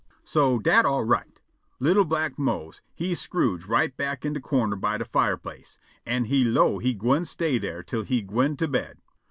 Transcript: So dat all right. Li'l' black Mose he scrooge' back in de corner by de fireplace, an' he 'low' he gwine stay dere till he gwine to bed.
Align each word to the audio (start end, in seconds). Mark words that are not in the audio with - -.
So 0.23 0.57
dat 0.57 0.83
all 0.83 1.03
right. 1.03 1.39
Li'l' 1.79 2.05
black 2.05 2.39
Mose 2.39 2.81
he 2.95 3.13
scrooge' 3.13 3.67
back 3.95 4.25
in 4.25 4.33
de 4.33 4.39
corner 4.41 4.75
by 4.75 4.97
de 4.97 5.05
fireplace, 5.05 5.77
an' 6.07 6.25
he 6.25 6.43
'low' 6.43 6.79
he 6.79 6.95
gwine 6.95 7.23
stay 7.25 7.59
dere 7.59 7.83
till 7.83 8.01
he 8.01 8.23
gwine 8.23 8.57
to 8.57 8.67
bed. 8.67 8.97